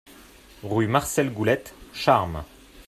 Rue 0.63 0.87
Marcel 0.87 1.29
Goulette, 1.31 1.75
Charmes 1.93 2.43